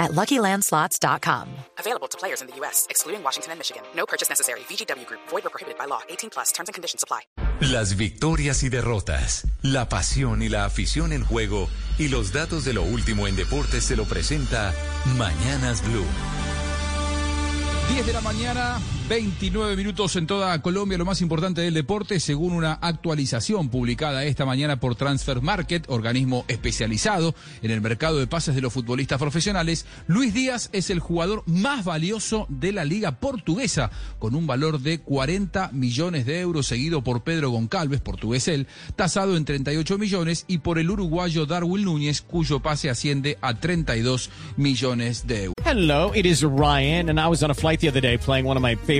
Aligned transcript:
at 0.00 0.10
LuckyLandSlots.com. 0.12 1.48
Available 1.78 2.08
to 2.08 2.18
players 2.18 2.40
in 2.40 2.48
the 2.48 2.56
U.S., 2.56 2.86
excluding 2.90 3.22
Washington 3.22 3.52
and 3.52 3.60
Michigan. 3.60 3.82
No 3.94 4.06
purchase 4.06 4.28
necessary. 4.28 4.60
VGW 4.60 5.06
Group. 5.06 5.20
Void 5.28 5.46
or 5.46 5.50
prohibited 5.50 5.78
by 5.78 5.84
law. 5.84 6.00
18 6.08 6.30
plus. 6.30 6.50
Terms 6.50 6.68
and 6.68 6.74
conditions 6.74 7.04
apply. 7.04 7.20
Las 7.60 7.94
victorias 7.96 8.62
y 8.62 8.70
derrotas, 8.70 9.46
la 9.60 9.88
pasión 9.88 10.40
y 10.42 10.48
la 10.48 10.64
afición 10.64 11.12
en 11.12 11.22
juego 11.24 11.68
y 11.98 12.08
los 12.08 12.32
datos 12.32 12.64
de 12.64 12.72
lo 12.72 12.82
último 12.82 13.26
en 13.26 13.36
deportes 13.36 13.84
se 13.84 13.96
lo 13.96 14.06
presenta 14.06 14.72
Mañanas 15.18 15.82
Blue. 15.86 16.06
10 17.90 18.06
de 18.06 18.12
la 18.14 18.20
mañana, 18.22 18.80
29 19.10 19.74
minutos 19.74 20.14
en 20.14 20.28
toda 20.28 20.62
Colombia, 20.62 20.96
lo 20.96 21.04
más 21.04 21.20
importante 21.20 21.62
del 21.62 21.74
deporte, 21.74 22.20
según 22.20 22.52
una 22.52 22.74
actualización 22.74 23.68
publicada 23.68 24.24
esta 24.24 24.46
mañana 24.46 24.78
por 24.78 24.94
Transfer 24.94 25.42
Market, 25.42 25.84
organismo 25.88 26.44
especializado 26.46 27.34
en 27.60 27.72
el 27.72 27.80
mercado 27.80 28.20
de 28.20 28.28
pases 28.28 28.54
de 28.54 28.60
los 28.60 28.72
futbolistas 28.72 29.18
profesionales, 29.18 29.84
Luis 30.06 30.32
Díaz 30.32 30.70
es 30.72 30.90
el 30.90 31.00
jugador 31.00 31.42
más 31.46 31.84
valioso 31.84 32.46
de 32.48 32.70
la 32.70 32.84
liga 32.84 33.18
portuguesa, 33.18 33.90
con 34.20 34.36
un 34.36 34.46
valor 34.46 34.78
de 34.78 35.00
40 35.00 35.70
millones 35.72 36.24
de 36.24 36.38
euros, 36.38 36.68
seguido 36.68 37.02
por 37.02 37.24
Pedro 37.24 37.50
Goncalves, 37.50 38.00
portugués 38.00 38.46
él, 38.46 38.68
tasado 38.94 39.36
en 39.36 39.44
38 39.44 39.98
millones, 39.98 40.44
y 40.46 40.58
por 40.58 40.78
el 40.78 40.88
uruguayo 40.88 41.46
Darwin 41.46 41.84
Núñez, 41.84 42.22
cuyo 42.22 42.60
pase 42.60 42.88
asciende 42.88 43.38
a 43.40 43.54
32 43.54 44.30
millones 44.56 45.26
de 45.26 45.46
euros. 45.46 45.56
Hello, 45.64 46.12
it 46.14 46.26
is 46.26 46.42
Ryan, 46.42 47.10
and 47.10 47.18
I 47.18 47.26
was 47.26 47.42
on 47.42 47.50
a 47.50 47.54
flight 47.54 47.80
the 47.80 47.88
other 47.88 48.00
day 48.00 48.16
playing 48.16 48.46
one 48.46 48.56
of 48.56 48.62
my 48.62 48.76
favorite 48.76 48.99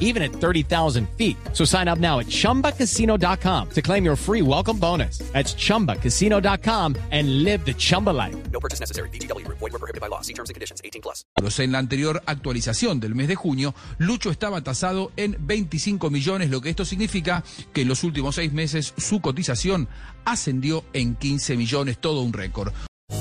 even 0.00 0.22
at 0.22 0.32
30,000 0.32 1.08
feet. 1.10 1.36
So 1.52 1.64
sign 1.64 1.86
up 1.86 1.98
now 1.98 2.18
at 2.18 2.26
chumbacasino.com 2.26 3.70
to 3.70 3.82
claim 3.82 4.04
your 4.04 4.16
free 4.16 4.42
welcome 4.42 4.78
bonus. 4.78 5.18
That's 5.32 5.54
chumbacasino.com 5.54 6.96
and 7.12 7.44
live 7.44 7.64
the 7.64 7.74
Chumba 7.74 8.10
life. 8.10 8.36
No 8.50 8.58
purchase 8.58 8.80
necessary. 8.80 9.10
VGW 9.10 9.44
Group. 9.44 9.58
Void 9.58 9.72
were 9.72 9.78
prohibited 9.78 10.00
by 10.00 10.08
law. 10.08 10.22
See 10.22 10.34
terms 10.34 10.50
and 10.50 10.54
conditions. 10.54 10.80
18 10.82 11.02
plus. 11.02 11.24
En 11.58 11.72
la 11.72 11.78
anterior 11.78 12.22
actualización 12.26 13.00
del 13.00 13.14
mes 13.14 13.28
de 13.28 13.34
junio, 13.34 13.74
Lucho 13.98 14.30
estaba 14.30 14.62
tasado 14.62 15.12
en 15.16 15.36
25 15.40 16.10
millones, 16.10 16.50
lo 16.50 16.60
que 16.60 16.70
esto 16.70 16.84
significa 16.84 17.44
que 17.72 17.82
en 17.82 17.88
los 17.88 18.04
últimos 18.04 18.34
seis 18.34 18.52
meses 18.52 18.94
su 18.96 19.20
cotización 19.20 19.88
ascendió 20.24 20.84
en 20.92 21.16
15 21.16 21.56
millones, 21.56 21.98
todo 21.98 22.22
un 22.22 22.32
récord. 22.32 22.72